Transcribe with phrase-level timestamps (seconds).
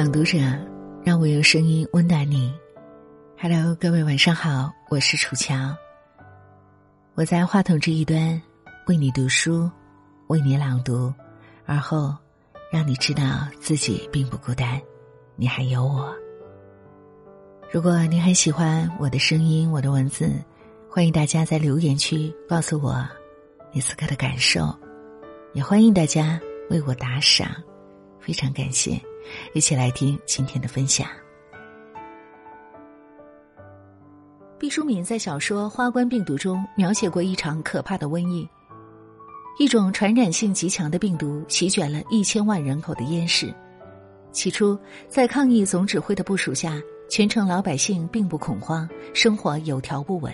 [0.00, 0.38] 朗读者，
[1.04, 2.50] 让我用声音温暖你。
[3.38, 5.76] Hello，各位晚上好，我是楚乔。
[7.12, 8.40] 我在话筒这一端
[8.86, 9.70] 为你读书，
[10.28, 11.12] 为你朗读，
[11.66, 12.16] 而后
[12.72, 14.80] 让你知道自己并不孤单，
[15.36, 16.16] 你还有我。
[17.70, 20.32] 如果你很喜欢我的声音，我的文字，
[20.88, 23.06] 欢迎大家在留言区告诉我
[23.70, 24.74] 你此刻的感受，
[25.52, 26.40] 也欢迎大家
[26.70, 27.50] 为我打赏，
[28.18, 28.98] 非常感谢。
[29.54, 31.06] 一起来听今天的分享。
[34.58, 38.46] 毕淑敏在小说《花冠病毒》中描写过一场可怕的瘟疫，
[39.58, 43.54] 一种传染性极强的病毒席卷了一千万人口的燕市。
[44.32, 44.78] 起初，
[45.08, 46.78] 在抗疫总指挥的部署下，
[47.08, 50.32] 全城老百姓并不恐慌，生活有条不紊。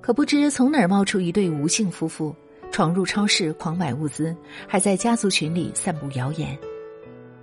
[0.00, 2.34] 可不知从哪儿冒出一对吴姓夫妇，
[2.72, 4.34] 闯入超市狂买物资，
[4.66, 6.58] 还在家族群里散布谣言。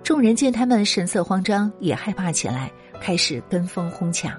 [0.02, 2.70] 众人见他们神色慌张，也害怕起来，
[3.00, 4.38] 开始跟风哄抢。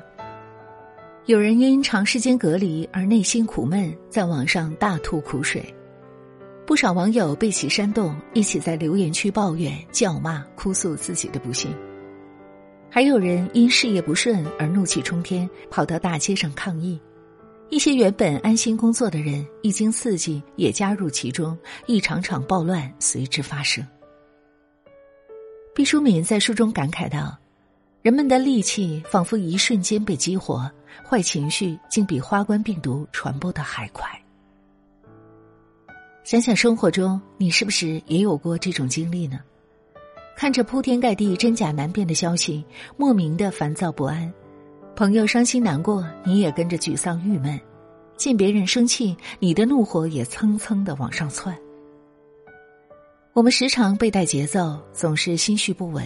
[1.26, 5.62] 有人因长时间隔离而内心苦闷，在网上大吐苦水；
[6.66, 11.72] 不少网友被其煽动，一起在留言区抱怨、叫骂、哭诉自己的不幸。
[12.90, 17.00] 还有人因事业不顺而怒气冲天，跑到大街上抗议。
[17.70, 23.86] 一些原本安心工作的人，一经刺激，也加入其中，一场场暴乱随之发生。
[25.82, 27.36] 毕淑敏在书中感慨道
[28.04, 30.70] ：“人们的戾气仿佛一瞬间被激活，
[31.04, 34.08] 坏情绪竟比花冠病毒传播的还快。”
[36.24, 39.40] 想想生活中，你是不是也有过这种经历呢？
[40.38, 42.64] 看着铺天盖地、真假难辨的消息，
[42.96, 44.32] 莫名的烦躁不安；
[44.96, 47.58] 朋友伤心难过，你也跟着沮丧郁闷；
[48.18, 51.58] 见别人生气，你的怒火也蹭蹭的往上窜。
[53.34, 56.06] 我们时常被带节奏，总是心绪不稳，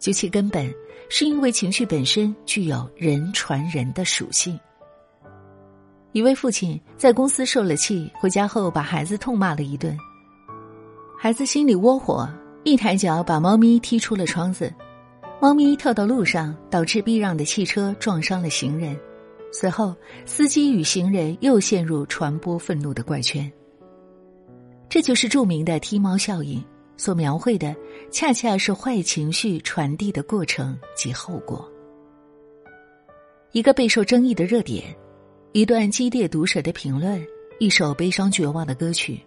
[0.00, 0.68] 究其根本，
[1.08, 4.58] 是因为情绪本身具有人传人的属性。
[6.10, 9.96] 一位父亲在公司受了气，回家后把孩子痛骂了一顿，
[11.16, 12.28] 孩子心里窝火，
[12.64, 14.72] 一抬脚把猫咪踢出了窗子，
[15.40, 18.98] 猫咪跳到路上，导致避让的汽车撞伤了行人，
[19.52, 19.94] 随后
[20.26, 23.48] 司机与行人又陷入传播愤怒的怪圈。
[24.88, 26.64] 这就是著名的踢猫效应，
[26.96, 27.74] 所描绘的
[28.12, 31.68] 恰恰是坏情绪传递的过程及后果。
[33.52, 34.94] 一个备受争议的热点，
[35.52, 37.24] 一段激烈毒舌的评论，
[37.58, 39.20] 一首悲伤绝望的歌曲，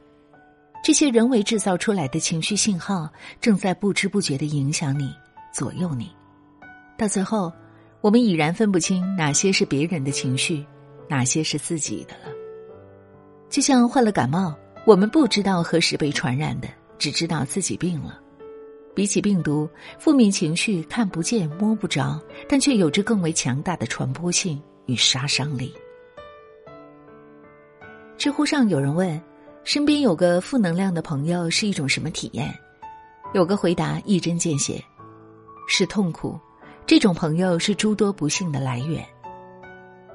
[0.84, 3.10] 这些人为制造出来的情绪信号，
[3.42, 5.14] 正在不知不觉的影响你，
[5.54, 6.10] 左右你。
[6.98, 7.52] 到最后，
[8.00, 10.66] 我们已然分不清哪些是别人的情绪，
[11.10, 12.34] 哪些是自己的了。
[13.50, 14.56] 就像患了感冒。
[14.88, 18.22] 我们不知道何时被传染的，只知道自己病了。
[18.96, 22.18] 比起病毒，负面情绪看不见摸不着，
[22.48, 25.74] 但却有着更为强大的传播性与杀伤力。
[28.18, 29.22] 知乎上有人问
[29.66, 32.50] ：“身边有个负能量的朋友是一种什么体验？”
[33.36, 34.82] 有个回答一针见血
[35.68, 36.40] ：“是痛苦。”
[36.88, 39.06] 这种朋友是诸多不幸的来源。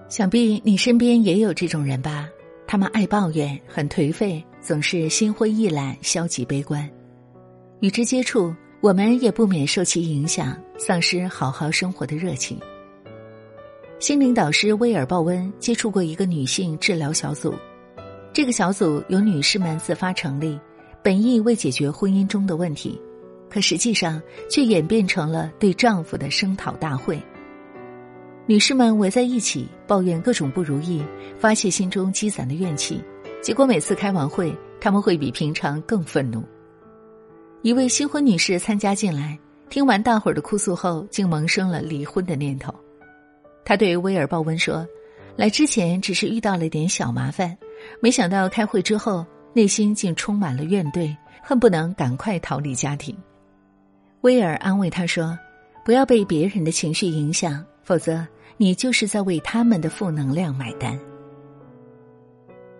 [0.09, 2.27] 想必你身边也有这种人吧？
[2.67, 4.43] 他们爱抱怨，很颓废。
[4.63, 6.89] 总是心灰意懒、消极悲观，
[7.81, 12.57] 与之接触，我们也不免受其影响，丧失好好生活的热情。
[13.99, 17.53] 心灵导师威尔·鲍温接触过一个女性治疗小组，
[18.33, 20.57] 这个小组由女士们自发成立，
[21.03, 22.97] 本意为解决婚姻中的问题，
[23.51, 27.21] 可实际上却演变成了对丈夫的声讨大会。
[28.47, 31.03] 女士们围在一起抱怨各种不如意，
[31.37, 33.03] 发泄心中积攒的怨气。
[33.43, 36.45] 结果每次开完会，他们会比平常更愤怒。
[37.63, 39.37] 一位新婚女士参加进来，
[39.69, 42.73] 听完大伙儿的哭诉后，竟萌生了离婚的念头。
[43.65, 44.87] 她对威尔·鲍温说
[45.35, 47.57] ：“来之前只是遇到了点小麻烦，
[48.01, 51.13] 没想到开会之后，内心竟充满了怨怼，
[51.43, 53.17] 恨不能赶快逃离家庭。”
[54.23, 55.37] 威尔安慰她说
[55.85, 58.25] ：“不要被别人的情绪影响，否则
[58.57, 60.97] 你就是在为他们的负能量买单。”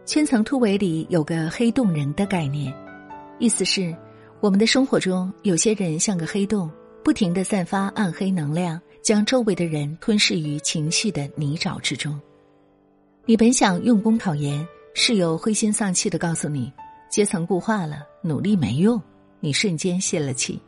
[0.05, 2.75] 圈层突围里有个黑洞人的概念，
[3.39, 3.95] 意思是
[4.41, 6.69] 我们的生活中有些人像个黑洞，
[7.05, 12.21] 不停的散发暗黑能量，将周围的人吞噬于情绪的泥沼之中。
[13.25, 16.73] 你本想用功考研，室友灰心丧气的告诉你
[17.09, 19.01] 阶层固化了，努力没用，
[19.39, 20.61] 你瞬间泄了气。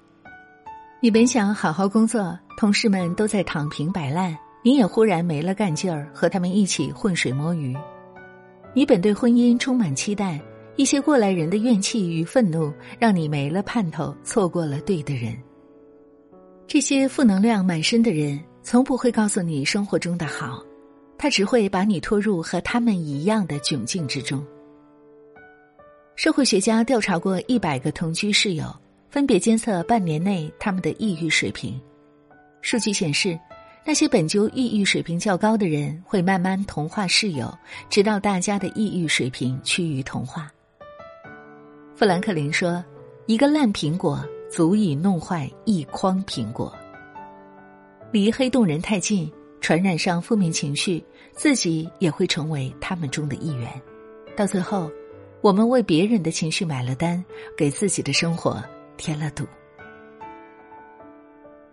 [1.01, 7.77] 你本想好好工作，同事们都在躺平摆烂，你也忽然没了干劲儿，和他们一起浑水摸鱼。
[8.77, 10.41] 你本对婚姻充满期待，
[10.75, 15.33] 一些过来人的怨气与愤怒，让你没了盼头，错过了对的人。
[16.67, 20.61] 这些负能量满身的人，从不会告诉你生活中的好，
[21.17, 24.45] 他只会把你拖入和他们一样的窘境之中。
[26.17, 28.67] 社会学家调查过一百个同居室友，
[29.09, 31.81] 分别监测半年内他们的抑郁水平。
[32.61, 33.39] 数据显示，
[33.87, 37.53] 那些本就抑郁水平较高的人，会慢慢同化室友，
[37.91, 40.51] 直到大家的抑郁水平趋于同化。
[41.95, 42.83] 富兰克林说
[43.27, 46.75] ：“一个烂苹果足以弄坏一筐苹果。”
[48.11, 53.69] 离黑洞人太近，传染上负面情绪，自己也会成为他们中的一员。
[54.37, 54.91] 到最后。
[55.41, 57.23] 我们为别人的情绪买了单，
[57.55, 58.65] 给自己的生活
[58.97, 59.45] 添了堵。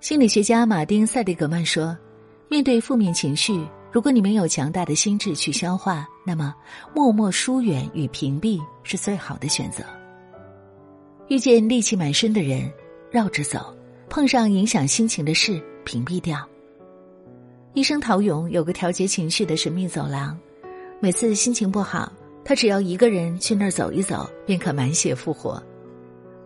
[0.01, 1.95] 心理学家马丁·塞利格曼说
[2.49, 6.55] ：“面对负面情绪，如果你没有强大的心智去消化，那么
[6.91, 9.83] 默默疏远与屏蔽是最好的选择。
[11.27, 12.67] 遇见戾气满身的人，
[13.11, 13.59] 绕着走；
[14.09, 16.43] 碰上影响心情的事，屏蔽掉。”
[17.75, 20.35] 医生陶勇有个调节情绪的神秘走廊，
[20.99, 22.11] 每次心情不好。
[22.43, 25.61] 他只要一个人去那儿走一走，便可满血复活。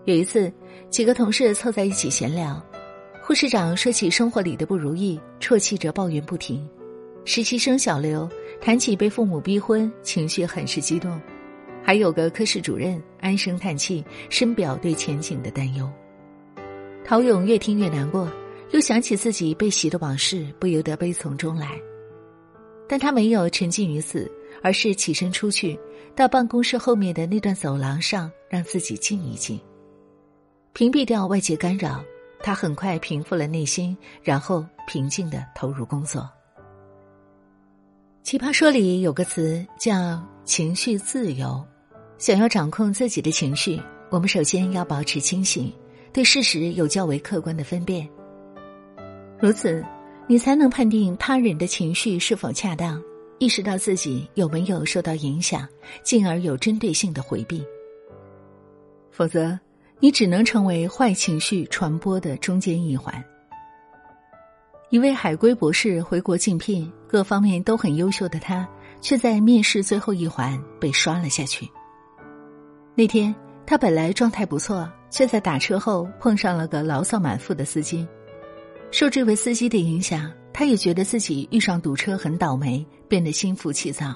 [0.03, 0.51] 有一次，
[0.89, 2.61] 几个同事凑在一起闲聊，
[3.27, 6.59] 护士长说起生活里的不如意，啜泣着抱怨不停；
[7.25, 8.29] 实习生小刘
[8.61, 11.19] 谈起被父母逼婚，情绪很是激动；
[11.83, 15.89] 还有个科室主任唉声叹气，深表对前景的担忧。
[17.03, 18.31] 陶勇越听越难过，
[18.69, 21.81] 又想起自己被洗的往事，不由得悲从中来。
[22.87, 24.31] 但他没有沉浸于此。
[24.61, 25.77] 而是起身出去，
[26.15, 29.59] 到办公室后面的那段走廊上，让自己静一静，
[30.73, 32.03] 屏蔽掉外界干扰。
[32.45, 36.29] 他很快平复了内心，然后平静的投入工作。
[38.21, 41.65] 奇葩说里有个词叫“情绪自由”，
[42.19, 43.81] 想要掌控自己的情绪，
[44.11, 45.73] 我们首先要保持清醒，
[46.13, 48.07] 对事实有较为客观的分辨。
[49.39, 49.83] 如此，
[50.27, 53.01] 你才能判定他人的情绪是否恰当。
[53.39, 55.67] 意识到自己有没有受到影响，
[56.03, 57.65] 进而有针对性的回避。
[59.09, 59.59] 否则，
[59.99, 63.23] 你只能成为坏情绪传播的中间一环。
[64.89, 68.67] 一位海归博士回国竞聘，各方面都很优秀的他，
[69.01, 71.69] 却在面试最后一环被刷了下去。
[72.93, 73.33] 那天，
[73.65, 78.07] 他本来状态不错，却在打车后碰上了个牢骚满腹的司机。
[78.91, 80.31] 受这位司机的影响。
[80.57, 84.15] 他也觉得自己遇上堵车很倒霉，变得心浮气躁。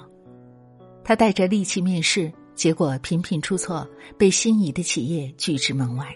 [1.04, 6.14] 他带着戾气面试，结果频频出错，被心仪的企业拒之门外。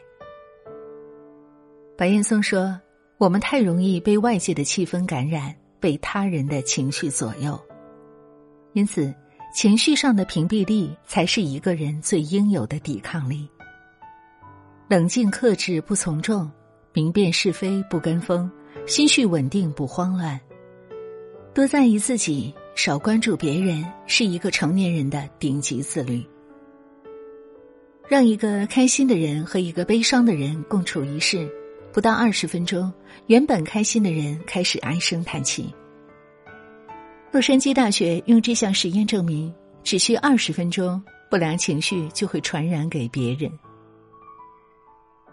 [1.97, 2.79] 白岩松说
[3.17, 7.59] ：“我们太容易被外界的气氛感染，被他人的情绪左右，
[8.75, 9.11] 因此
[9.55, 13.49] 情绪上的屏蔽力才是一个人最应有的抵抗力。
[14.87, 16.53] 冷静克制，不从众，
[16.93, 18.53] 明辨是非，不跟风。”
[18.87, 20.39] 心绪稳定，不慌乱，
[21.55, 26.23] 多在意自己，少关注别人，是一个成年人的顶级自律。
[28.09, 31.49] 让一个开心的人和一个悲伤的人共处一室，
[31.93, 32.93] 不到二十分钟，
[33.27, 35.73] 原本开心的人开始唉声叹气。
[37.33, 39.53] 洛杉矶大学用这项实验证明，
[39.83, 43.51] 只需二十分钟，不良情绪就会传染给别人。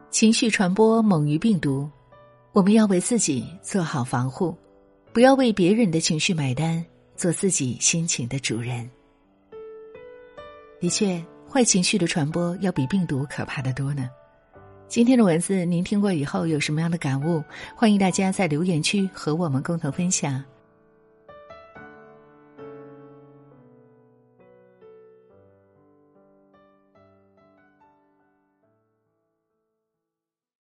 [0.10, 1.90] 情绪传播猛于病毒。
[2.54, 4.54] 我们要为自己做好防护，
[5.14, 6.86] 不要为别人的情绪买单，
[7.16, 8.90] 做自己心情的主人。
[10.78, 14.10] 的确，坏情绪的传播要比病毒可怕的多呢。
[14.88, 17.44] 今天的文字您听过以后有什么样的感悟？
[17.76, 20.42] 欢迎大家在留言区和我们共同分享。